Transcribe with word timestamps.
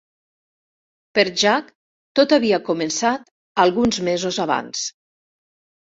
Per 1.17 1.25
Jack, 1.41 1.69
tot 2.21 2.35
havia 2.37 2.61
començat 2.71 3.29
alguns 3.65 4.01
mesos 4.11 4.41
abans. 4.49 4.83